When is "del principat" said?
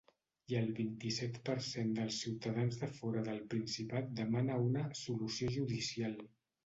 3.29-4.09